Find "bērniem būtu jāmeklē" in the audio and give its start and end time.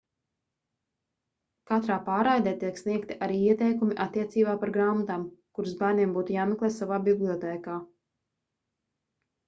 5.85-6.75